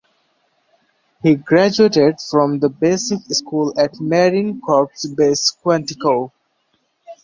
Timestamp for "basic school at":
2.69-3.99